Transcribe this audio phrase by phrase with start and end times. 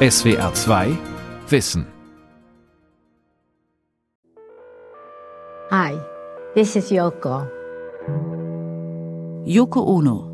[0.00, 0.96] SWR 2
[1.48, 1.84] Wissen.
[5.72, 5.98] Hi,
[6.54, 7.48] this is Yoko.
[9.44, 10.30] Yoko Ono.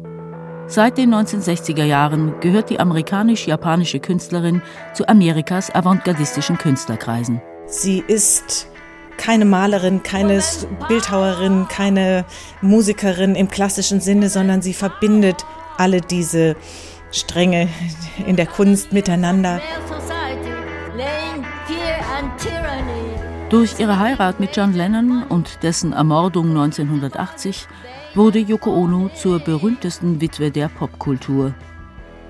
[0.66, 4.60] Seit den 1960er Jahren gehört die amerikanisch-japanische Künstlerin
[4.92, 7.40] zu Amerikas avantgardistischen Künstlerkreisen.
[7.66, 8.68] Sie ist
[9.16, 10.42] keine Malerin, keine
[10.88, 12.26] Bildhauerin, keine
[12.60, 15.46] Musikerin im klassischen Sinne, sondern sie verbindet
[15.78, 16.54] alle diese
[17.14, 17.68] Stränge
[18.26, 19.60] in der Kunst miteinander.
[23.50, 27.68] Durch ihre Heirat mit John Lennon und dessen Ermordung 1980
[28.14, 31.54] wurde Yoko Ono zur berühmtesten Witwe der Popkultur.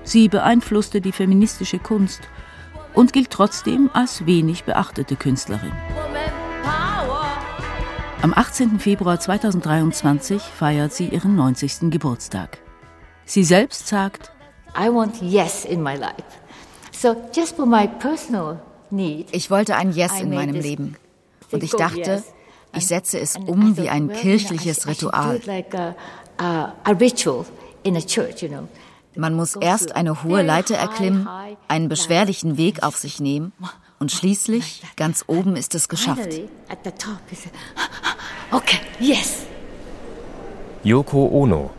[0.03, 2.21] Sie beeinflusste die feministische Kunst
[2.93, 5.71] und gilt trotzdem als wenig beachtete Künstlerin.
[8.21, 8.79] Am 18.
[8.79, 11.91] Februar 2023 feiert sie ihren 90.
[11.91, 12.59] Geburtstag.
[13.25, 14.34] Sie selbst sagt,
[14.77, 16.23] I want yes in my life.
[16.91, 19.27] So just for my personal need.
[19.31, 20.95] Ich wollte ein Yes in meinem Leben.
[21.51, 22.23] Und ich dachte,
[22.73, 25.39] ich setze es um wie ein kirchliches Ritual.
[29.17, 31.27] Man muss erst eine hohe Leiter erklimmen,
[31.67, 33.53] einen beschwerlichen Weg auf sich nehmen
[33.99, 36.29] und schließlich, ganz oben ist es geschafft.
[38.51, 39.39] Okay, yes.
[40.83, 41.71] Yoko Ono,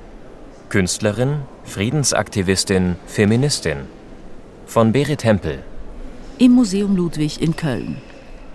[0.69, 3.79] Künstlerin, Friedensaktivistin, Feministin.
[4.67, 5.59] Von Berit Hempel.
[6.39, 7.97] Im Museum Ludwig in Köln.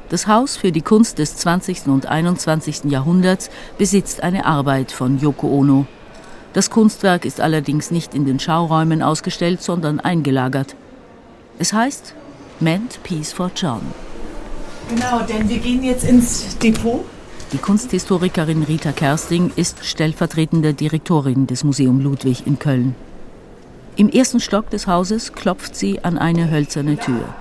[0.09, 1.87] Das Haus für die Kunst des 20.
[1.87, 2.85] und 21.
[2.85, 5.85] Jahrhunderts besitzt eine Arbeit von Yoko Ono.
[6.53, 10.75] Das Kunstwerk ist allerdings nicht in den Schauräumen ausgestellt, sondern eingelagert.
[11.59, 12.15] Es heißt
[12.59, 13.81] Meant Peace for John.
[14.89, 17.05] Genau, denn wir gehen jetzt ins Depot.
[17.53, 22.95] Die Kunsthistorikerin Rita Kersting ist stellvertretende Direktorin des Museum Ludwig in Köln.
[23.97, 27.35] Im ersten Stock des Hauses klopft sie an eine hölzerne Tür.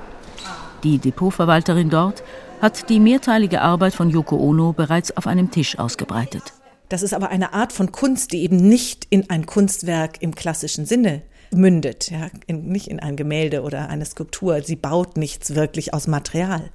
[0.83, 2.25] Die Depotverwalterin dort
[2.61, 6.43] hat die mehrteilige Arbeit von Yoko Ono bereits auf einem Tisch ausgebreitet.
[6.89, 10.87] Das ist aber eine Art von Kunst, die eben nicht in ein Kunstwerk im klassischen
[10.87, 11.23] Sinne
[11.53, 14.61] mündet, ja, in, nicht in ein Gemälde oder eine Skulptur.
[14.63, 16.71] Sie baut nichts wirklich aus Material.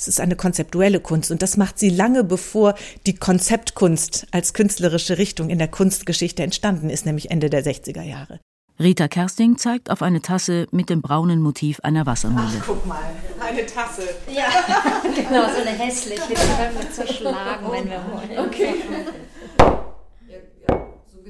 [0.00, 2.74] Es ist eine konzeptuelle Kunst und das macht sie lange bevor
[3.06, 8.40] die Konzeptkunst als künstlerische Richtung in der Kunstgeschichte entstanden ist, nämlich Ende der 60er Jahre.
[8.78, 12.48] Rita Kersting zeigt auf eine Tasse mit dem braunen Motiv einer Wassermühle.
[12.60, 12.98] Ach, guck mal,
[13.46, 14.04] eine Tasse.
[14.34, 14.44] Ja,
[15.14, 16.22] genau, so eine hässliche.
[16.30, 18.48] Die können wir zerschlagen, wenn wir wollen.
[18.48, 18.76] Okay.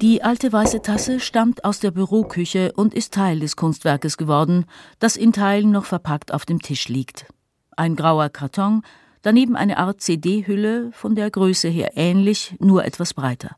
[0.00, 4.64] Die alte weiße Tasse stammt aus der Büroküche und ist Teil des Kunstwerkes geworden,
[5.00, 7.26] das in Teilen noch verpackt auf dem Tisch liegt
[7.80, 8.82] ein grauer Karton,
[9.22, 13.56] daneben eine Art CD-Hülle, von der Größe her ähnlich, nur etwas breiter.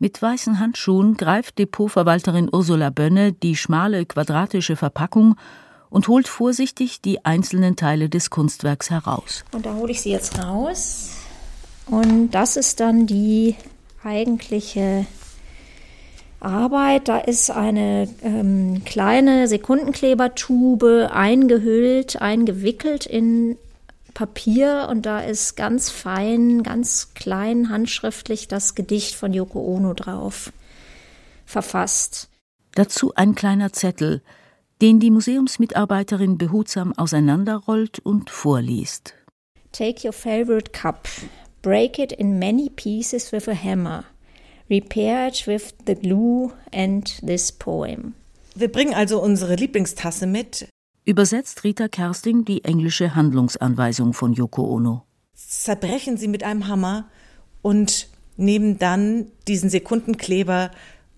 [0.00, 5.36] Mit weißen Handschuhen greift Depotverwalterin Ursula Bönne die schmale quadratische Verpackung
[5.90, 9.44] und holt vorsichtig die einzelnen Teile des Kunstwerks heraus.
[9.52, 11.10] Und da hole ich sie jetzt raus.
[11.86, 13.56] Und das ist dann die
[14.04, 15.06] eigentliche
[16.40, 17.08] Arbeit.
[17.08, 23.56] Da ist eine ähm, kleine Sekundenklebertube eingehüllt, eingewickelt in
[24.14, 30.52] Papier und da ist ganz fein, ganz klein handschriftlich das Gedicht von Yoko Ono drauf
[31.46, 32.28] verfasst.
[32.74, 34.22] Dazu ein kleiner Zettel,
[34.82, 39.14] den die Museumsmitarbeiterin behutsam auseinanderrollt und vorliest.
[39.72, 41.08] Take your favorite cup,
[41.62, 44.04] break it in many pieces with a hammer
[44.70, 48.14] repaired with the glue and this poem.
[48.54, 50.68] Wir bringen also unsere Lieblingstasse mit.
[51.04, 55.04] Übersetzt Rita Kersting die englische Handlungsanweisung von Yoko Ono.
[55.34, 57.08] Zerbrechen Sie mit einem Hammer
[57.62, 60.70] und nehmen dann diesen Sekundenkleber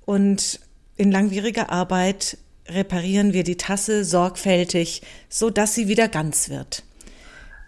[0.04, 0.60] und
[0.96, 2.36] in langwieriger Arbeit
[2.68, 6.84] reparieren wir die Tasse sorgfältig, so dass sie wieder ganz wird.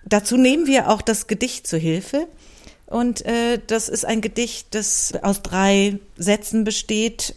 [0.05, 2.29] Dazu nehmen wir auch das Gedicht zu Hilfe.
[2.93, 7.35] Und äh, das ist ein Gedicht, das aus drei Sätzen besteht.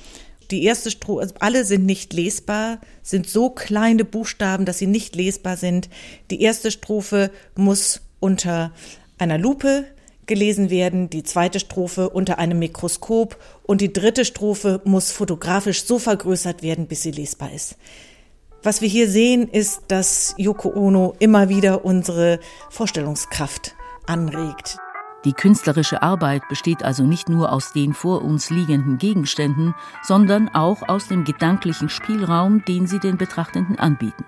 [0.51, 5.16] Die erste Strophe, also alle sind nicht lesbar, sind so kleine Buchstaben, dass sie nicht
[5.16, 5.90] lesbar sind.
[6.29, 8.73] Die erste Strophe muss unter
[9.17, 9.85] einer Lupe
[10.25, 15.99] gelesen werden, die zweite Strophe unter einem Mikroskop und die dritte Strophe muss fotografisch so
[15.99, 17.78] vergrößert werden, bis sie lesbar ist.
[18.61, 23.75] Was wir hier sehen, ist, dass Yoko Ono immer wieder unsere Vorstellungskraft
[24.05, 24.78] anregt.
[25.25, 29.73] Die künstlerische Arbeit besteht also nicht nur aus den vor uns liegenden Gegenständen,
[30.03, 34.23] sondern auch aus dem gedanklichen Spielraum, den sie den Betrachtenden anbieten.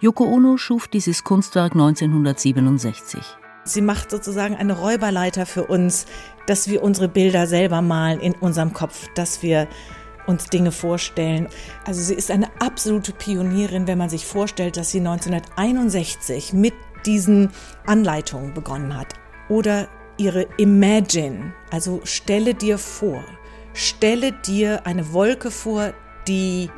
[0.00, 3.20] Yoko Ono schuf dieses Kunstwerk 1967.
[3.64, 6.06] Sie macht sozusagen eine Räuberleiter für uns,
[6.46, 9.68] dass wir unsere Bilder selber malen in unserem Kopf, dass wir
[10.26, 11.48] uns Dinge vorstellen.
[11.84, 16.74] Also sie ist eine absolute Pionierin, wenn man sich vorstellt, dass sie 1961 mit
[17.04, 17.50] diesen
[17.86, 19.21] Anleitungen begonnen hat.
[19.52, 23.22] Oder ihre Imagine, also stelle dir vor,
[23.74, 25.92] stelle dir eine Wolke vor,
[26.26, 26.70] die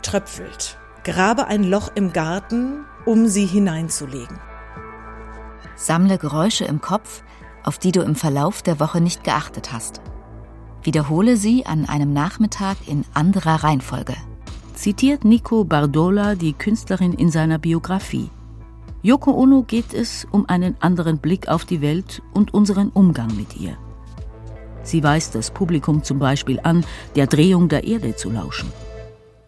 [0.00, 0.78] tröpfelt.
[1.04, 4.38] Grabe ein Loch im Garten, um sie hineinzulegen.
[5.76, 7.22] Sammle Geräusche im Kopf,
[7.64, 10.00] auf die du im Verlauf der Woche nicht geachtet hast.
[10.82, 14.16] Wiederhole sie an einem Nachmittag in anderer Reihenfolge.
[14.74, 18.30] Zitiert Nico Bardola die Künstlerin in seiner Biografie.
[19.04, 23.56] Yoko Ono geht es um einen anderen Blick auf die Welt und unseren Umgang mit
[23.56, 23.76] ihr.
[24.84, 28.72] Sie weist das Publikum zum Beispiel an, der Drehung der Erde zu lauschen.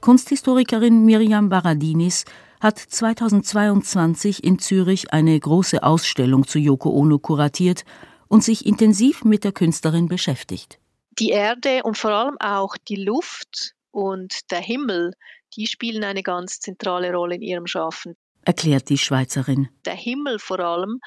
[0.00, 2.24] Kunsthistorikerin Miriam Baradinis
[2.60, 7.84] hat 2022 in Zürich eine große Ausstellung zu Yoko Ono kuratiert
[8.26, 10.80] und sich intensiv mit der Künstlerin beschäftigt.
[11.20, 15.12] Die Erde und vor allem auch die Luft und der Himmel,
[15.54, 19.68] die spielen eine ganz zentrale Rolle in ihrem Schaffen erklärt die Schweizerin.
[19.84, 21.00] Der Himmel vor allem,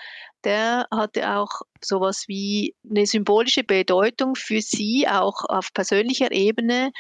[0.44, 6.92] der hatte auch sowas wie eine symbolische Bedeutung für sie, auch auf persönlicher Ebene,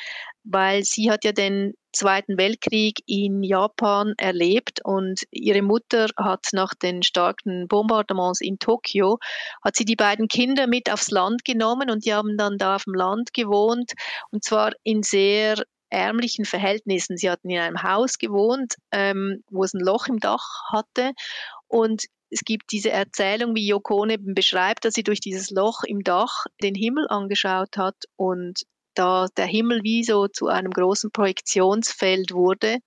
[0.43, 6.73] weil sie hat ja den Zweiten Weltkrieg in Japan erlebt und ihre Mutter hat nach
[6.75, 9.17] den starken Bombardements in Tokio,
[9.63, 12.83] hat sie die beiden Kinder mit aufs Land genommen und die haben dann da auf
[12.83, 13.93] dem Land gewohnt
[14.31, 17.17] und zwar in sehr ärmlichen Verhältnissen.
[17.17, 21.13] Sie hatten in einem Haus gewohnt, ähm, wo es ein Loch im Dach hatte
[21.67, 26.03] und es gibt diese Erzählung, wie Yoko eben beschreibt, dass sie durch dieses Loch im
[26.03, 28.63] Dach den Himmel angeschaut hat und
[28.95, 32.77] da der Himmel wie so zu einem großen Projektionsfeld wurde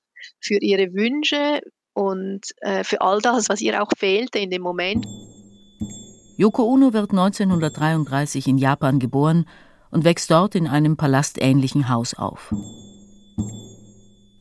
[0.41, 1.61] für ihre Wünsche
[1.95, 5.07] und äh, für all das, was ihr auch fehlte in dem Moment.
[6.37, 9.47] Yoko Ono wird 1933 in Japan geboren
[9.91, 12.53] und wächst dort in einem palastähnlichen Haus auf.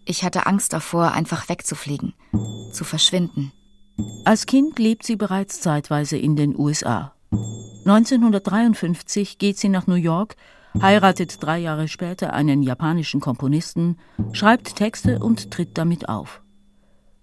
[0.06, 2.13] Ich hatte Angst davor, einfach wegzufliegen,
[2.72, 3.51] zu verschwinden.
[4.25, 7.13] Als Kind lebt sie bereits zeitweise in den USA.
[7.86, 10.36] 1953 geht sie nach New York,
[10.81, 13.98] heiratet drei Jahre später einen japanischen Komponisten,
[14.31, 16.42] schreibt Texte und tritt damit auf.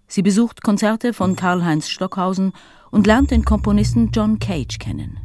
[0.08, 2.52] Sie besucht Konzerte von Karl-Heinz Stockhausen
[2.90, 5.18] und lernt den Komponisten John Cage kennen.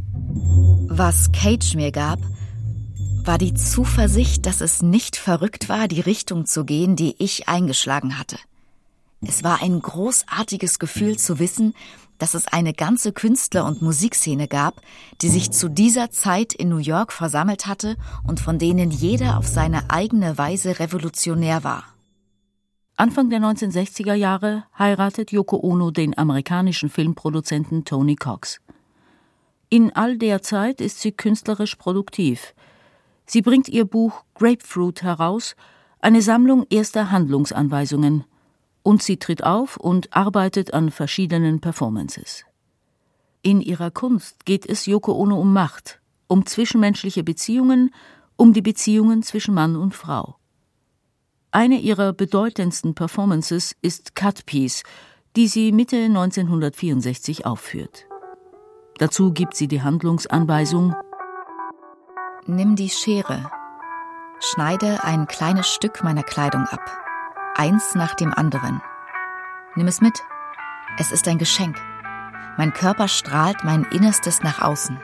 [0.89, 2.19] Was Cage mir gab,
[3.27, 8.17] war die Zuversicht, dass es nicht verrückt war, die Richtung zu gehen, die ich eingeschlagen
[8.17, 8.37] hatte.
[9.21, 11.73] Es war ein großartiges Gefühl zu wissen,
[12.17, 14.81] dass es eine ganze Künstler- und Musikszene gab,
[15.21, 17.97] die sich zu dieser Zeit in New York versammelt hatte
[18.27, 21.83] und von denen jeder auf seine eigene Weise revolutionär war.
[22.95, 28.59] Anfang der 1960er Jahre heiratet Yoko Ono den amerikanischen Filmproduzenten Tony Cox.
[29.69, 32.53] In all der Zeit ist sie künstlerisch produktiv.
[33.25, 35.55] Sie bringt ihr Buch Grapefruit heraus,
[35.99, 38.25] eine Sammlung erster Handlungsanweisungen,
[38.83, 42.45] und sie tritt auf und arbeitet an verschiedenen Performances.
[43.43, 47.93] In ihrer Kunst geht es Yoko Ono um Macht, um zwischenmenschliche Beziehungen,
[48.37, 50.37] um die Beziehungen zwischen Mann und Frau.
[51.51, 54.83] Eine ihrer bedeutendsten Performances ist Cut Piece,
[55.35, 58.05] die sie Mitte 1964 aufführt.
[58.97, 60.93] Dazu gibt sie die Handlungsanweisung
[62.47, 63.51] Nimm die Schere.
[64.39, 66.81] Schneide ein kleines Stück meiner Kleidung ab.
[67.55, 68.81] Eins nach dem anderen.
[69.75, 70.23] Nimm es mit.
[70.97, 71.77] Es ist ein Geschenk.
[72.57, 74.99] Mein Körper strahlt mein Innerstes nach außen.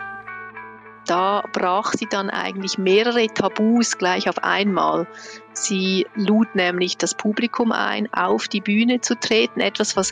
[1.06, 5.06] Da brach sie dann eigentlich mehrere Tabus gleich auf einmal.
[5.54, 10.12] Sie lud nämlich das Publikum ein, auf die Bühne zu treten, etwas, was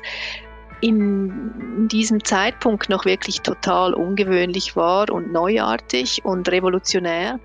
[0.81, 7.39] in diesem Zeitpunkt noch wirklich total ungewöhnlich war und neuartig und revolutionär.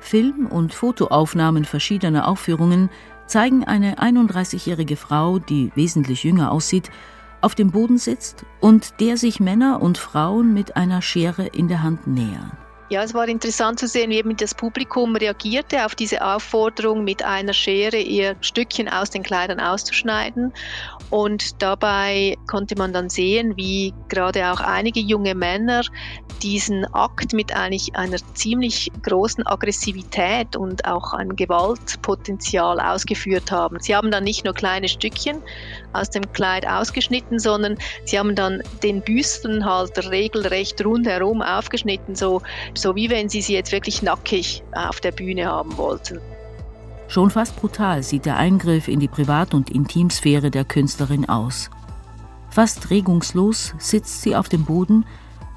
[0.00, 2.90] Film- und Fotoaufnahmen verschiedener Aufführungen
[3.26, 6.90] zeigen eine 31-jährige Frau, die wesentlich jünger aussieht,
[7.40, 11.82] auf dem Boden sitzt und der sich Männer und Frauen mit einer Schere in der
[11.82, 12.52] Hand nähern.
[12.90, 17.22] Ja, es war interessant zu sehen, wie eben das Publikum reagierte auf diese Aufforderung, mit
[17.22, 20.52] einer Schere ihr Stückchen aus den Kleidern auszuschneiden.
[21.08, 25.82] Und dabei konnte man dann sehen, wie gerade auch einige junge Männer
[26.42, 33.78] diesen Akt mit eigentlich einer ziemlich großen Aggressivität und auch einem Gewaltpotenzial ausgeführt haben.
[33.78, 35.42] Sie haben dann nicht nur kleine Stückchen
[35.92, 42.42] aus dem Kleid ausgeschnitten, sondern sie haben dann den Büstenhalter regelrecht rundherum aufgeschnitten, so,
[42.74, 46.20] so wie wenn sie sie jetzt wirklich nackig auf der Bühne haben wollten.
[47.08, 51.68] Schon fast brutal sieht der Eingriff in die Privat- und Intimsphäre der Künstlerin aus.
[52.50, 55.04] Fast regungslos sitzt sie auf dem Boden,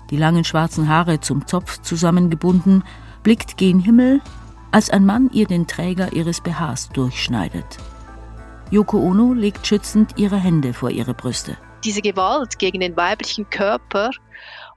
[0.10, 2.84] die langen schwarzen Haare zum Zopf zusammengebunden,
[3.22, 4.22] blickt gen Himmel
[4.72, 7.78] als ein Mann ihr den Träger ihres BHs durchschneidet.
[8.74, 11.56] Yoko Ono legt schützend ihre Hände vor ihre Brüste.
[11.84, 14.10] Diese Gewalt gegen den weiblichen Körper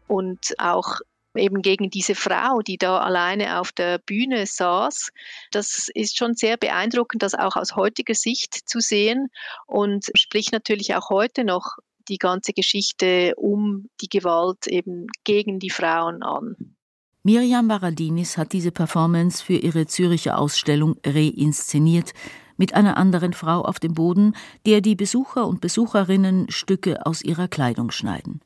[0.07, 0.99] und auch
[1.35, 5.09] eben gegen diese Frau, die da alleine auf der Bühne saß.
[5.51, 9.29] Das ist schon sehr beeindruckend, das auch aus heutiger Sicht zu sehen
[9.67, 11.79] und spricht natürlich auch heute noch
[12.11, 16.77] die ganze Geschichte um die Gewalt eben gegen die Frauen an.
[17.23, 22.13] Miriam Varadinis hat diese Performance für ihre Züricher Ausstellung reinszeniert,
[22.57, 24.35] mit einer anderen Frau auf dem Boden,
[24.67, 28.41] der die Besucher und Besucherinnen Stücke aus ihrer Kleidung schneiden.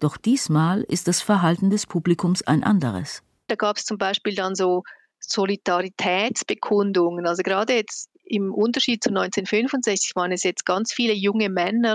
[0.00, 3.22] Doch diesmal ist das Verhalten des Publikums ein anderes.
[3.46, 4.82] Da gab es zum Beispiel dann so
[5.20, 7.26] Solidaritätsbekundungen.
[7.26, 11.94] Also gerade jetzt im Unterschied zu 1965 waren es jetzt ganz viele junge Männer,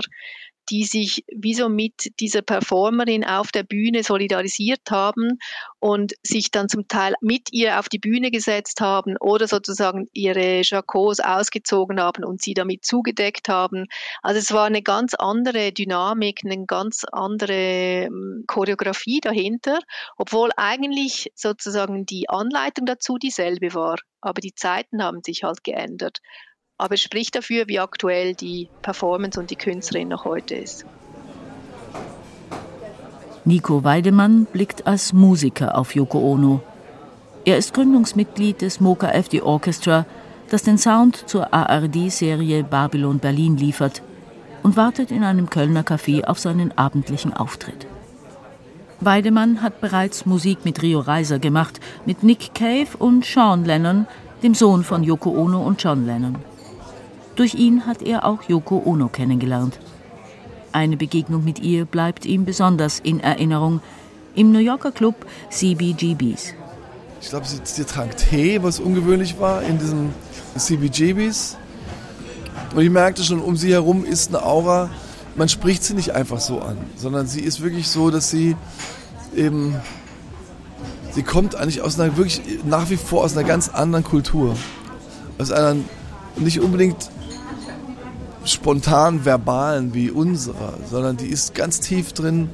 [0.70, 5.38] die sich wie so mit dieser Performerin auf der Bühne solidarisiert haben
[5.80, 10.62] und sich dann zum Teil mit ihr auf die Bühne gesetzt haben oder sozusagen ihre
[10.62, 13.86] Jacots ausgezogen haben und sie damit zugedeckt haben.
[14.22, 19.80] Also es war eine ganz andere Dynamik, eine ganz andere ähm, Choreografie dahinter,
[20.16, 23.98] obwohl eigentlich sozusagen die Anleitung dazu dieselbe war.
[24.20, 26.20] Aber die Zeiten haben sich halt geändert
[26.80, 30.86] aber es spricht dafür, wie aktuell die Performance und die Künstlerin noch heute ist.
[33.44, 36.62] Nico Weidemann blickt als Musiker auf Yoko Ono.
[37.44, 40.06] Er ist Gründungsmitglied des Mocha FD Orchestra,
[40.50, 44.02] das den Sound zur ARD-Serie Babylon Berlin liefert
[44.62, 47.86] und wartet in einem Kölner Café auf seinen abendlichen Auftritt.
[49.00, 54.06] Weidemann hat bereits Musik mit Rio Reiser gemacht, mit Nick Cave und Sean Lennon,
[54.42, 56.36] dem Sohn von Yoko Ono und John Lennon.
[57.40, 59.80] Durch ihn hat er auch Yoko Ono kennengelernt.
[60.72, 63.80] Eine Begegnung mit ihr bleibt ihm besonders in Erinnerung
[64.34, 65.14] im New Yorker Club
[65.48, 66.52] CBGBs.
[67.22, 70.10] Ich glaube, sie, sie trank Tee, was ungewöhnlich war in diesem
[70.54, 71.56] CBGBs.
[72.74, 74.90] Und ich merkte schon, um sie herum ist eine Aura,
[75.34, 78.54] man spricht sie nicht einfach so an, sondern sie ist wirklich so, dass sie
[79.34, 79.76] eben,
[81.12, 84.56] sie kommt eigentlich aus einer wirklich nach wie vor aus einer ganz anderen Kultur.
[85.38, 85.76] Aus einer
[86.36, 87.10] nicht unbedingt
[88.44, 92.48] spontan verbalen wie unserer, sondern die ist ganz tief drin,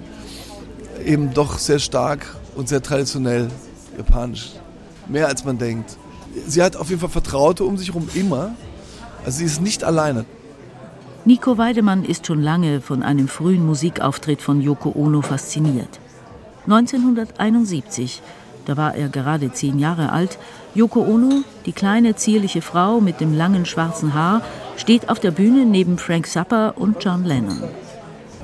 [1.04, 3.48] eben doch sehr stark und sehr traditionell
[3.96, 4.52] japanisch.
[5.08, 5.96] Mehr als man denkt.
[6.46, 8.54] Sie hat auf jeden Fall Vertraute um sich herum immer.
[9.24, 10.24] Also sie ist nicht alleine.
[11.24, 16.00] Nico Weidemann ist schon lange von einem frühen Musikauftritt von Yoko Ono fasziniert.
[16.66, 18.22] 1971
[18.66, 20.38] da war er gerade zehn Jahre alt,
[20.74, 24.42] Yoko Ono, die kleine zierliche Frau mit dem langen schwarzen Haar,
[24.76, 27.62] steht auf der Bühne neben Frank Zappa und John Lennon.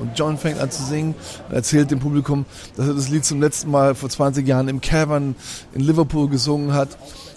[0.00, 1.14] Und John fängt an zu singen
[1.48, 2.44] und erzählt dem Publikum,
[2.76, 5.36] dass er das Lied zum letzten Mal vor 20 Jahren im Cavern
[5.74, 6.88] in Liverpool gesungen hat.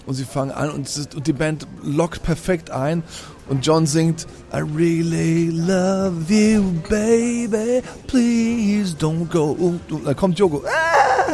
[0.06, 3.02] Und sie fangen an und, die Band lockt perfekt ein.
[3.48, 9.50] Und John singt I really love you, baby, please don't go.
[9.52, 10.64] Und dann kommt Yoko.
[10.66, 11.32] Ah!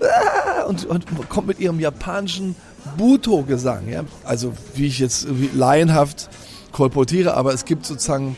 [0.00, 0.64] Ah!
[0.64, 2.56] und, kommt mit ihrem japanischen
[2.96, 4.06] Buto-Gesang.
[4.24, 6.28] Also wie ich jetzt wie laienhaft
[6.74, 8.36] kolportiere, aber es gibt sozusagen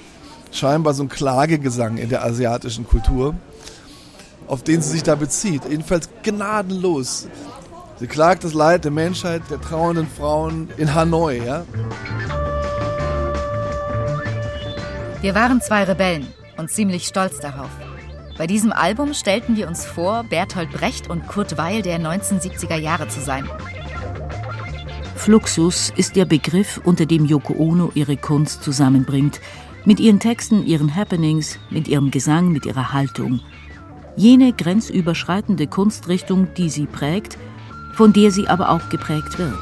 [0.52, 3.34] scheinbar so einen Klagegesang in der asiatischen Kultur,
[4.46, 5.62] auf den sie sich da bezieht.
[5.68, 7.26] Jedenfalls gnadenlos.
[7.98, 11.42] Sie klagt das Leid der Menschheit, der trauernden Frauen in Hanoi.
[11.44, 11.64] Ja?
[15.22, 16.26] Wir waren zwei Rebellen
[16.58, 17.70] und ziemlich stolz darauf.
[18.36, 23.08] Bei diesem Album stellten wir uns vor, Bertolt Brecht und Kurt Weil der 1970er Jahre
[23.08, 23.48] zu sein.
[25.26, 29.40] Fluxus ist der Begriff, unter dem Yoko Ono ihre Kunst zusammenbringt.
[29.84, 33.40] Mit ihren Texten, ihren Happenings, mit ihrem Gesang, mit ihrer Haltung.
[34.14, 37.38] Jene grenzüberschreitende Kunstrichtung, die sie prägt,
[37.94, 39.58] von der sie aber auch geprägt wird.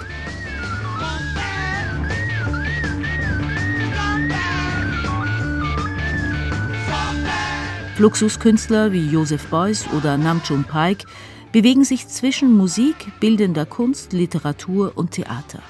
[7.97, 11.06] Fluxuskünstler wie Joseph Beuys oder Namjoon Paik
[11.55, 15.63] bewegen sich zwischen Musik, bildender Kunst, Literatur und Theater.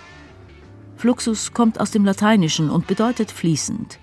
[0.97, 3.99] Fluxus kommt aus dem Lateinischen und bedeutet fließend.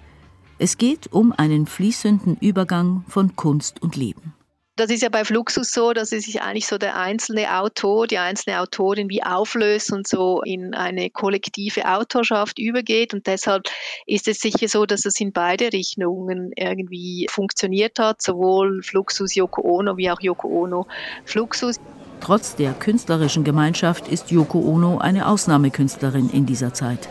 [0.60, 4.36] Es geht um einen fließenden Übergang von Kunst und Leben.
[4.82, 8.18] Das ist ja bei Fluxus so, dass es sich eigentlich so der einzelne Autor, die
[8.18, 13.14] einzelne Autorin wie auflöst und so in eine kollektive Autorschaft übergeht.
[13.14, 13.66] Und deshalb
[14.08, 19.62] ist es sicher so, dass es in beide Richtungen irgendwie funktioniert hat, sowohl Fluxus Yoko
[19.62, 20.88] Ono wie auch Yoko Ono
[21.26, 21.80] Fluxus.
[22.20, 27.08] Trotz der künstlerischen Gemeinschaft ist Yoko Ono eine Ausnahmekünstlerin in dieser Zeit.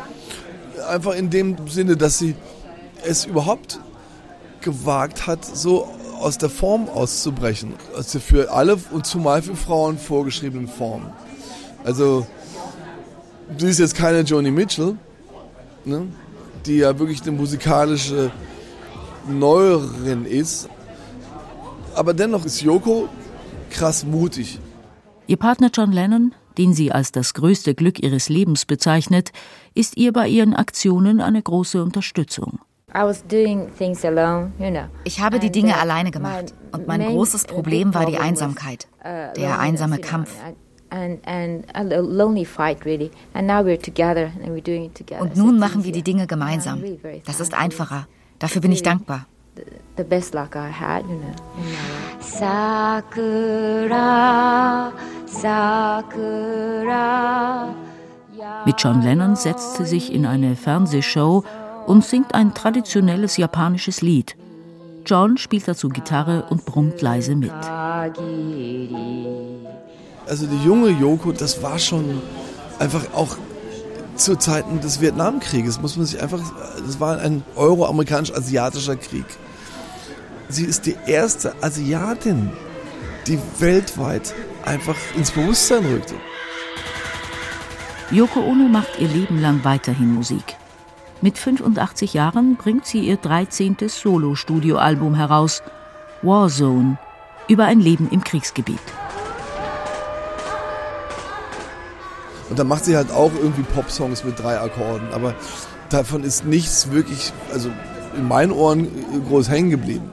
[0.89, 2.35] Einfach in dem Sinne, dass sie
[3.05, 3.79] es überhaupt
[4.61, 5.89] gewagt hat, so
[6.21, 7.75] aus der Form auszubrechen.
[7.97, 11.13] Also für alle und zumal für Frauen vorgeschriebenen Formen.
[11.85, 12.27] Also
[13.59, 14.97] sie ist jetzt keine Joni Mitchell,
[15.85, 16.07] ne?
[16.67, 18.31] die ja wirklich eine musikalische
[19.29, 20.69] Neuerin ist.
[21.95, 23.09] Aber dennoch ist Yoko
[23.71, 24.59] krass mutig.
[25.27, 29.33] Ihr Partner John Lennon, den sie als das größte Glück ihres Lebens bezeichnet,
[29.75, 32.61] ist ihr bei ihren Aktionen eine große Unterstützung.
[35.05, 39.59] Ich habe die Dinge alleine gemacht und mein großes Problem war die Einsamkeit, uh, der
[39.61, 40.31] einsame Kampf.
[45.21, 46.83] Und nun machen wir die Dinge gemeinsam.
[47.27, 48.09] Das ist einfacher.
[48.41, 49.27] Dafür bin ich dankbar.
[52.21, 53.93] Sakura,
[55.27, 56.49] Sakura.
[58.65, 61.45] Mit John Lennon setzt sie sich in eine Fernsehshow
[61.91, 64.37] und singt ein traditionelles japanisches Lied.
[65.05, 67.51] John spielt dazu Gitarre und brummt leise mit.
[70.25, 72.23] Also die junge Yoko, das war schon
[72.79, 73.37] einfach auch
[74.15, 76.41] zu Zeiten des Vietnamkrieges, muss man sich einfach,
[76.87, 79.27] das war ein euro-amerikanisch-asiatischer Krieg.
[80.49, 82.53] Sie ist die erste Asiatin,
[83.27, 84.33] die weltweit
[84.65, 86.15] einfach ins Bewusstsein rückte.
[88.13, 90.60] Yoko Ono macht ihr Leben lang weiterhin Musik.
[91.23, 93.77] Mit 85 Jahren bringt sie ihr 13.
[93.87, 95.63] Solo-Studioalbum heraus,
[96.23, 96.97] Warzone,
[97.47, 98.79] über ein Leben im Kriegsgebiet.
[102.49, 105.35] Und dann macht sie halt auch irgendwie Popsongs mit drei Akkorden, aber
[105.91, 107.71] davon ist nichts wirklich, also
[108.17, 108.89] in meinen Ohren
[109.29, 110.11] groß hängen geblieben.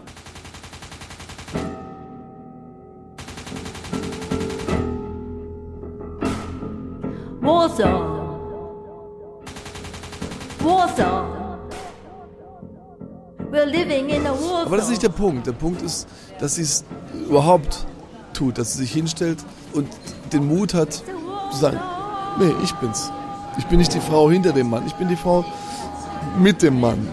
[14.65, 15.47] Aber das ist nicht der Punkt.
[15.47, 16.07] Der Punkt ist,
[16.39, 16.83] dass sie es
[17.27, 17.85] überhaupt
[18.33, 19.39] tut, dass sie sich hinstellt
[19.73, 19.87] und
[20.33, 21.79] den Mut hat zu sagen,
[22.39, 23.11] nee, ich bin's.
[23.57, 25.43] Ich bin nicht die Frau hinter dem Mann, ich bin die Frau
[26.37, 27.07] mit dem Mann.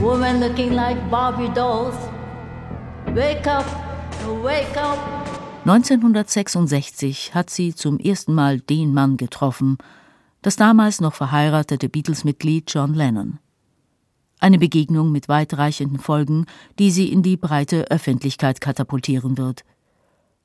[0.00, 1.94] Women looking like Barbie dolls.
[3.14, 3.64] Wake up,
[4.42, 4.98] wake up.
[5.64, 9.78] 1966 hat sie zum ersten Mal den Mann getroffen,
[10.44, 13.38] das damals noch verheiratete Beatles-Mitglied John Lennon.
[14.40, 16.44] Eine Begegnung mit weitreichenden Folgen,
[16.78, 19.64] die sie in die breite Öffentlichkeit katapultieren wird.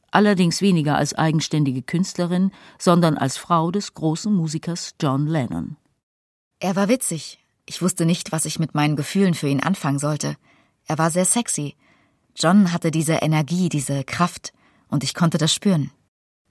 [0.09, 5.75] Allerdings weniger als eigenständige Künstlerin, sondern als Frau des großen Musikers John Lennon.
[6.61, 7.43] Er war witzig.
[7.65, 10.37] Ich wusste nicht, was ich mit meinen Gefühlen für ihn anfangen sollte.
[10.85, 11.75] Er war sehr sexy.
[12.37, 14.53] John hatte diese Energie, diese Kraft
[14.87, 15.91] und ich konnte das spüren.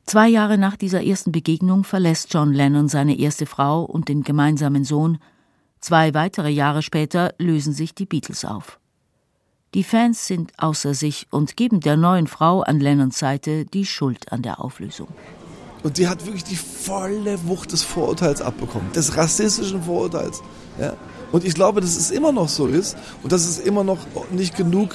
[0.09, 4.83] Zwei Jahre nach dieser ersten Begegnung verlässt John Lennon seine erste Frau und den gemeinsamen
[4.85, 5.19] Sohn.
[5.81, 8.81] Zwei weitere Jahre später lösen sich die Beatles auf.
[9.75, 14.33] Die Fans sind außer sich und geben der neuen Frau an Lennons Seite die Schuld
[14.33, 15.09] an der Auflösung.
[15.83, 20.41] Und sie hat wirklich die volle Wucht des Vorurteils abbekommen, des rassistischen Vorurteils.
[20.81, 20.95] Ja?
[21.33, 23.99] Und ich glaube, dass es immer noch so ist und dass es immer noch
[24.31, 24.95] nicht genug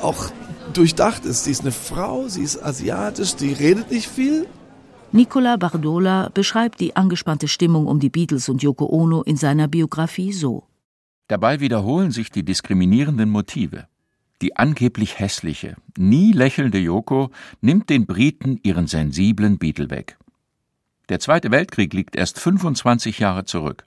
[0.00, 0.30] auch
[0.76, 1.44] durchdacht ist.
[1.44, 4.46] Sie ist eine Frau, sie ist asiatisch, sie redet nicht viel.
[5.12, 10.32] Nicola Bardola beschreibt die angespannte Stimmung um die Beatles und Yoko Ono in seiner Biografie
[10.32, 10.64] so.
[11.26, 13.86] Dabei wiederholen sich die diskriminierenden Motive.
[14.42, 17.30] Die angeblich hässliche, nie lächelnde Yoko
[17.60, 20.16] nimmt den Briten ihren sensiblen Beatle weg.
[21.08, 23.84] Der Zweite Weltkrieg liegt erst 25 Jahre zurück.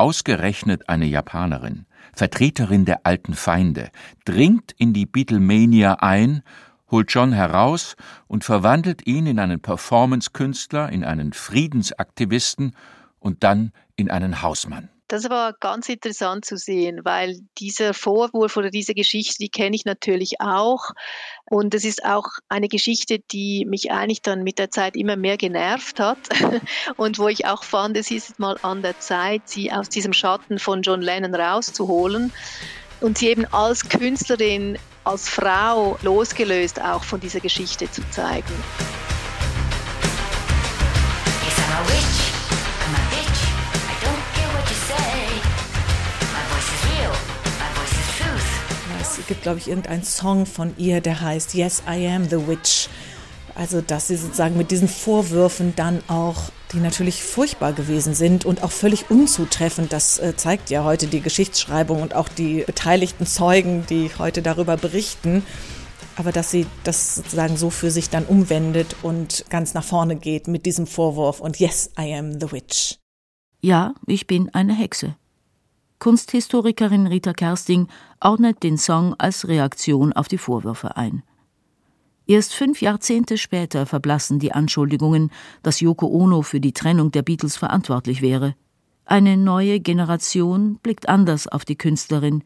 [0.00, 1.84] Ausgerechnet eine Japanerin,
[2.14, 3.90] Vertreterin der alten Feinde,
[4.24, 6.42] dringt in die Beatlemania ein,
[6.90, 12.74] holt John heraus und verwandelt ihn in einen Performance-Künstler, in einen Friedensaktivisten
[13.18, 14.88] und dann in einen Hausmann.
[15.10, 19.84] Das war ganz interessant zu sehen, weil dieser Vorwurf oder diese Geschichte, die kenne ich
[19.84, 20.90] natürlich auch.
[21.46, 25.36] Und es ist auch eine Geschichte, die mich eigentlich dann mit der Zeit immer mehr
[25.36, 26.18] genervt hat
[26.96, 30.60] und wo ich auch fand, es ist mal an der Zeit, sie aus diesem Schatten
[30.60, 32.32] von John Lennon rauszuholen
[33.00, 38.54] und sie eben als Künstlerin, als Frau losgelöst auch von dieser Geschichte zu zeigen.
[49.26, 52.88] Gibt, glaube ich, irgendeinen Song von ihr, der heißt Yes, I am the Witch.
[53.54, 58.62] Also, dass sie sozusagen mit diesen Vorwürfen dann auch, die natürlich furchtbar gewesen sind und
[58.62, 63.84] auch völlig unzutreffend, das äh, zeigt ja heute die Geschichtsschreibung und auch die beteiligten Zeugen,
[63.90, 65.44] die heute darüber berichten.
[66.16, 70.48] Aber dass sie das sozusagen so für sich dann umwendet und ganz nach vorne geht
[70.48, 72.98] mit diesem Vorwurf und Yes, I am the Witch.
[73.60, 75.16] Ja, ich bin eine Hexe.
[76.00, 77.86] Kunsthistorikerin Rita Kersting
[78.20, 81.22] ordnet den Song als Reaktion auf die Vorwürfe ein.
[82.26, 85.30] Erst fünf Jahrzehnte später verblassen die Anschuldigungen,
[85.62, 88.54] dass Yoko Ono für die Trennung der Beatles verantwortlich wäre.
[89.04, 92.44] Eine neue Generation blickt anders auf die Künstlerin,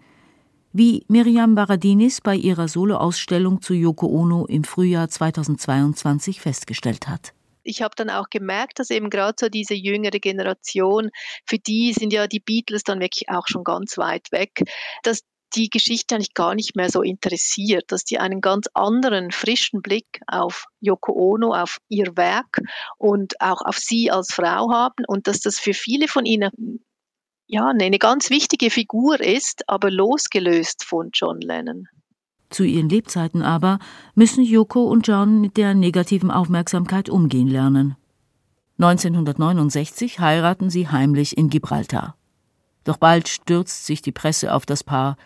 [0.73, 7.35] wie Miriam Baradinis bei ihrer Soloausstellung zu Yoko Ono im Frühjahr 2022 festgestellt hat
[7.65, 11.11] ich habe dann auch gemerkt, dass eben gerade so diese jüngere Generation,
[11.47, 14.63] für die sind ja die Beatles dann wirklich auch schon ganz weit weg,
[15.03, 15.23] dass
[15.55, 20.21] die Geschichte eigentlich gar nicht mehr so interessiert, dass die einen ganz anderen, frischen Blick
[20.27, 22.59] auf Yoko Ono, auf ihr Werk
[22.99, 26.85] und auch auf sie als Frau haben und dass das für viele von ihnen
[27.47, 31.87] ja eine ganz wichtige Figur ist, aber losgelöst von John Lennon.
[32.51, 33.79] Zu ihren Lebzeiten aber
[34.15, 37.97] müssen Yoko und John mit der negativen Aufmerksamkeit umgehen lernen.
[38.79, 42.17] 1969 heiraten sie heimlich in Gibraltar.
[42.85, 45.17] Doch bald stürzt sich die Presse auf das Paar,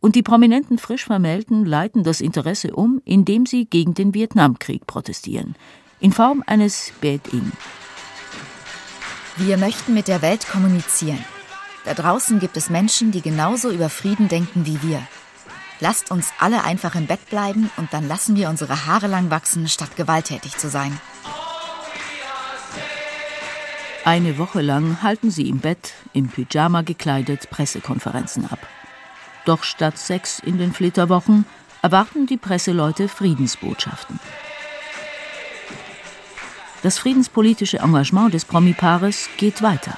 [0.00, 5.56] und die prominenten Frischvermählten leiten das Interesse um, indem sie gegen den Vietnamkrieg protestieren,
[6.00, 7.52] in Form eines Bed-In.
[9.36, 11.24] Wir möchten mit der Welt kommunizieren.
[11.84, 15.02] Da draußen gibt es Menschen, die genauso über Frieden denken wie wir.
[15.80, 19.68] Lasst uns alle einfach im Bett bleiben und dann lassen wir unsere Haare lang wachsen,
[19.68, 20.98] statt gewalttätig zu sein.
[24.04, 28.58] Eine Woche lang halten sie im Bett, im Pyjama gekleidet, Pressekonferenzen ab.
[29.44, 31.44] Doch statt Sex in den Flitterwochen
[31.82, 34.18] erwarten die Presseleute Friedensbotschaften.
[36.82, 39.96] Das friedenspolitische Engagement des Promi-Paares geht weiter.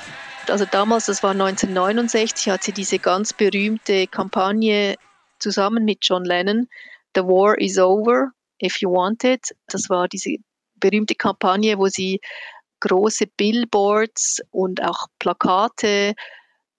[0.48, 4.96] Also damals, das war 1969, hat sie diese ganz berühmte Kampagne
[5.40, 6.68] zusammen mit John Lennon,
[7.14, 8.30] The War is Over,
[8.62, 9.54] If You Want It.
[9.66, 10.36] Das war diese
[10.76, 12.20] berühmte Kampagne, wo sie
[12.80, 16.14] große Billboards und auch Plakate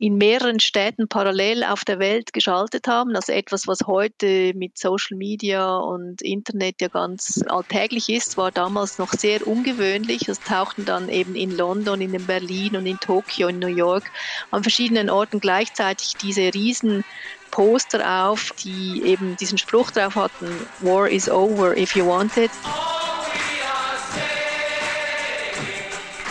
[0.02, 3.16] in mehreren Städten parallel auf der Welt geschaltet haben.
[3.16, 8.98] Also etwas, was heute mit Social Media und Internet ja ganz alltäglich ist, war damals
[8.98, 10.28] noch sehr ungewöhnlich.
[10.28, 14.10] Es tauchten dann eben in London, in Berlin und in Tokio, in New York
[14.50, 17.04] an verschiedenen Orten gleichzeitig diese riesen
[17.52, 22.52] Poster auf, die eben diesen Spruch drauf hatten, War is over if you want it.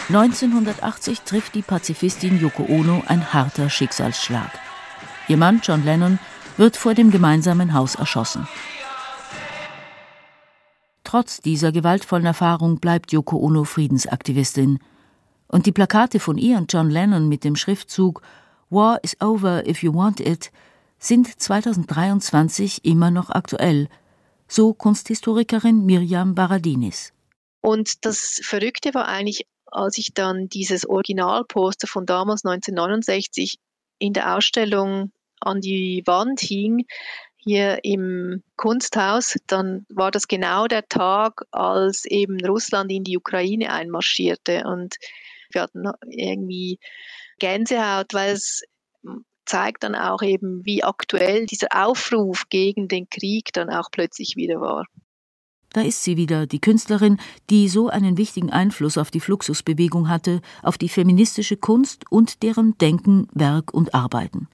[0.09, 4.51] 1980 trifft die Pazifistin Yoko Ono ein harter Schicksalsschlag.
[5.29, 6.19] Ihr Mann John Lennon
[6.57, 8.49] wird vor dem gemeinsamen Haus erschossen.
[11.05, 14.81] Trotz dieser gewaltvollen Erfahrung bleibt Yoko Ono Friedensaktivistin.
[15.47, 18.21] Und die Plakate von ihr und John Lennon mit dem Schriftzug
[18.69, 20.51] War is over if you want it
[21.01, 23.89] sind 2023 immer noch aktuell,
[24.47, 27.13] so Kunsthistorikerin Mirjam Baradinis.
[27.63, 33.59] Und das Verrückte war eigentlich, als ich dann dieses Originalposter von damals 1969
[33.99, 35.11] in der Ausstellung
[35.41, 36.87] an die Wand hing,
[37.43, 43.73] hier im Kunsthaus, dann war das genau der Tag, als eben Russland in die Ukraine
[43.73, 44.65] einmarschierte.
[44.67, 44.97] Und
[45.51, 46.79] wir hatten irgendwie
[47.39, 48.63] Gänsehaut, weil es
[49.51, 54.61] zeigt dann auch eben, wie aktuell dieser Aufruf gegen den Krieg dann auch plötzlich wieder
[54.61, 54.87] war.
[55.73, 60.41] Da ist sie wieder, die Künstlerin, die so einen wichtigen Einfluss auf die Fluxusbewegung hatte,
[60.63, 64.49] auf die feministische Kunst und deren Denken, Werk und Arbeiten.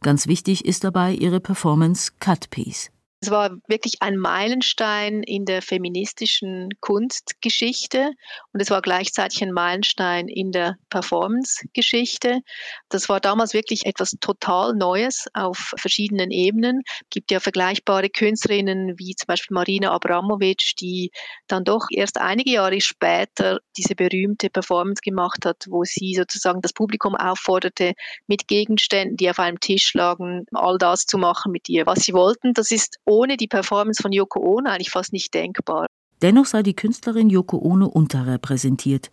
[0.00, 2.90] Ganz wichtig ist dabei ihre Performance Cut Piece.
[3.20, 8.12] Es war wirklich ein Meilenstein in der feministischen Kunstgeschichte
[8.52, 12.42] und es war gleichzeitig ein Meilenstein in der Performance-Geschichte.
[12.88, 16.82] Das war damals wirklich etwas total Neues auf verschiedenen Ebenen.
[16.86, 21.10] Es gibt ja vergleichbare Künstlerinnen wie zum Beispiel Marina Abramovic, die
[21.48, 26.72] dann doch erst einige Jahre später diese berühmte Performance gemacht hat, wo sie sozusagen das
[26.72, 27.94] Publikum aufforderte,
[28.28, 32.12] mit Gegenständen, die auf einem Tisch lagen, all das zu machen mit ihr, was sie
[32.12, 32.54] wollten.
[32.54, 35.86] Das ist ohne die Performance von Yoko Ono eigentlich fast nicht denkbar.
[36.22, 39.10] Dennoch sei die Künstlerin Yoko Ono unterrepräsentiert.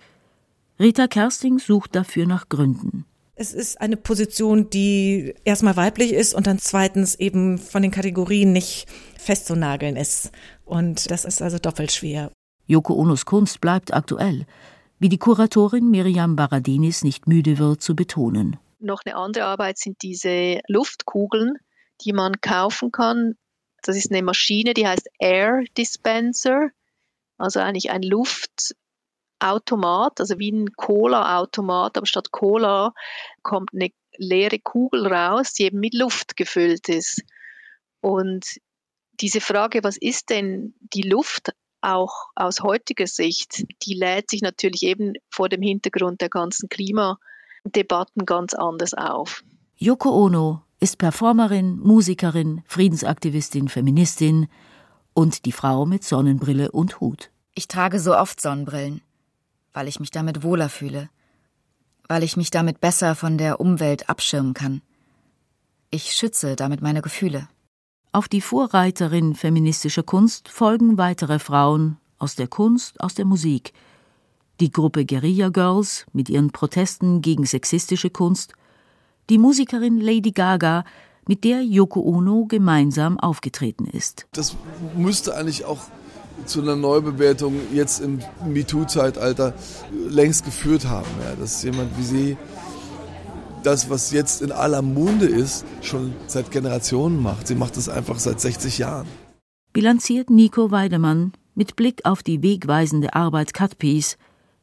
[0.80, 3.06] Rita Kersting sucht dafür nach Gründen.
[3.36, 8.54] Es ist eine Position, die erstmal weiblich ist und dann zweitens eben von den Kategorien
[8.54, 10.32] nicht festzunageln ist.
[10.64, 12.32] Und das ist also doppelt schwer.
[12.66, 14.46] Yoko Onos Kunst bleibt aktuell,
[15.00, 18.58] wie die Kuratorin Miriam Baradinis nicht müde wird zu betonen.
[18.80, 21.58] Noch eine andere Arbeit sind diese Luftkugeln,
[22.02, 23.36] die man kaufen kann,
[23.88, 26.70] das ist eine Maschine, die heißt Air Dispenser,
[27.38, 32.94] also eigentlich ein Luftautomat, also wie ein Cola-Automat, aber statt Cola
[33.44, 37.22] kommt eine leere Kugel raus, die eben mit Luft gefüllt ist.
[38.02, 38.46] Und
[39.20, 44.84] diese Frage, was ist denn die Luft auch aus heutiger Sicht, die lädt sich natürlich
[44.84, 49.44] eben vor dem Hintergrund der ganzen Klimadebatten ganz anders auf.
[49.78, 54.48] Yoko Ono ist Performerin, Musikerin, Friedensaktivistin, Feministin
[55.16, 57.32] und die Frau mit Sonnenbrille und Hut.
[57.56, 59.02] Ich trage so oft Sonnenbrillen,
[59.74, 61.10] weil ich mich damit wohler fühle,
[62.08, 64.84] weil ich mich damit besser von der Umwelt abschirmen kann.
[65.90, 67.48] Ich schütze damit meine Gefühle.
[68.12, 73.74] Auf die Vorreiterin feministischer Kunst folgen weitere Frauen aus der Kunst, aus der Musik.
[74.60, 78.54] Die Gruppe Guerilla Girls mit ihren Protesten gegen sexistische Kunst,
[79.30, 80.84] die Musikerin Lady Gaga,
[81.28, 84.28] mit der Yoko Ono gemeinsam aufgetreten ist.
[84.34, 84.56] Das
[84.96, 85.80] müsste eigentlich auch
[86.46, 89.54] zu einer Neubewertung jetzt im MeToo-Zeitalter
[90.10, 91.08] längst geführt haben.
[91.24, 92.38] Ja, dass jemand wie Sie
[93.64, 97.48] das, was jetzt in aller Munde ist, schon seit Generationen macht.
[97.48, 99.08] Sie macht es einfach seit 60 Jahren.
[99.74, 104.18] Bilanziert Nico Weidemann mit Blick auf die wegweisende Arbeit Cutpiece,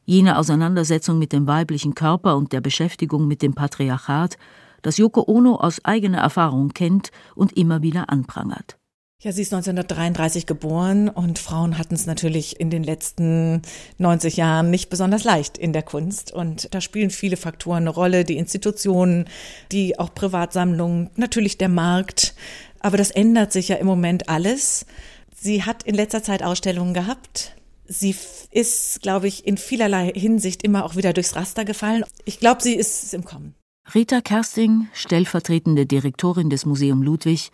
[0.04, 4.36] jene Auseinandersetzung mit dem weiblichen Körper und der Beschäftigung mit dem Patriarchat,
[4.82, 8.78] das Yoko Ono aus eigener Erfahrung kennt und immer wieder anprangert.
[9.22, 13.62] Ja, sie ist 1933 geboren und Frauen hatten es natürlich in den letzten
[13.98, 16.32] 90 Jahren nicht besonders leicht in der Kunst.
[16.32, 19.26] Und da spielen viele Faktoren eine Rolle, die Institutionen,
[19.70, 22.34] die auch Privatsammlungen, natürlich der Markt.
[22.80, 24.86] Aber das ändert sich ja im Moment alles.
[25.32, 27.54] Sie hat in letzter Zeit Ausstellungen gehabt.
[27.92, 28.16] Sie
[28.50, 32.04] ist, glaube ich, in vielerlei Hinsicht immer auch wieder durchs Raster gefallen.
[32.24, 33.54] Ich glaube, sie ist im Kommen.
[33.94, 37.50] Rita Kersting, stellvertretende Direktorin des Museum Ludwig,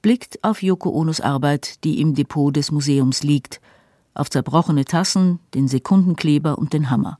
[0.00, 3.60] blickt auf Yoko Onos Arbeit, die im Depot des Museums liegt,
[4.14, 7.18] auf zerbrochene Tassen, den Sekundenkleber und den Hammer.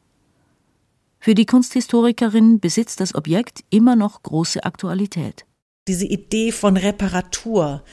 [1.18, 5.44] Für die Kunsthistorikerin besitzt das Objekt immer noch große Aktualität.
[5.88, 7.84] Diese Idee von Reparatur,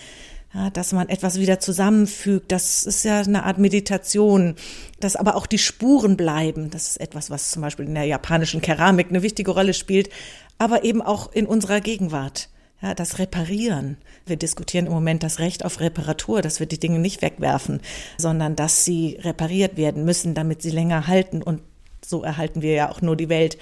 [0.53, 4.55] ja, dass man etwas wieder zusammenfügt, das ist ja eine Art Meditation,
[4.99, 6.71] dass aber auch die Spuren bleiben.
[6.71, 10.09] Das ist etwas, was zum Beispiel in der japanischen Keramik eine wichtige Rolle spielt,
[10.57, 12.49] aber eben auch in unserer Gegenwart.
[12.81, 13.97] Ja, das Reparieren.
[14.25, 17.81] Wir diskutieren im Moment das Recht auf Reparatur, dass wir die Dinge nicht wegwerfen,
[18.17, 21.43] sondern dass sie repariert werden müssen, damit sie länger halten.
[21.43, 21.61] Und
[22.03, 23.57] so erhalten wir ja auch nur die Welt.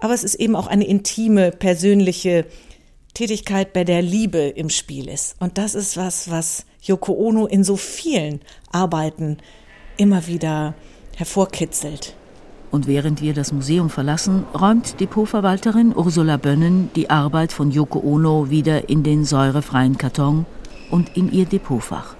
[0.00, 2.46] Aber es ist eben auch eine intime, persönliche
[3.18, 5.34] Tätigkeit, bei der Liebe im Spiel ist.
[5.40, 8.38] Und das ist was, was Yoko Ono in so vielen
[8.70, 9.38] Arbeiten
[9.96, 10.74] immer wieder
[11.16, 12.14] hervorkitzelt.
[12.70, 18.50] Und während wir das Museum verlassen, räumt Depotverwalterin Ursula Bönnen die Arbeit von Yoko Ono
[18.50, 20.46] wieder in den säurefreien Karton
[20.92, 22.14] und in ihr Depotfach.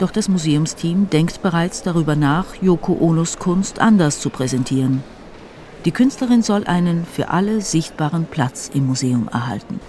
[0.00, 5.04] Doch das Museumsteam denkt bereits darüber nach, Yoko Onos Kunst anders zu präsentieren.
[5.84, 9.80] Die Künstlerin soll einen für alle sichtbaren Platz im Museum erhalten.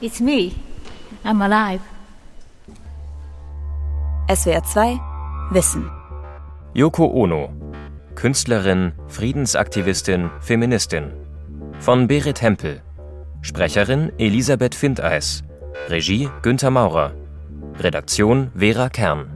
[0.00, 0.52] It's me.
[1.24, 1.80] I'm alive.
[4.28, 5.00] SWR 2
[5.50, 5.88] Wissen.
[6.74, 7.50] Yoko Ono
[8.16, 11.12] Künstlerin, Friedensaktivistin, Feministin.
[11.78, 12.82] Von Berit Hempel.
[13.42, 15.44] Sprecherin Elisabeth Findeis.
[15.88, 17.12] Regie Günther Maurer.
[17.78, 19.35] Redaktion Vera Kern.